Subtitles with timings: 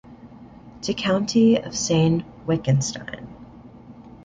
[0.81, 3.27] "To County of Sayn-Wittgenstein"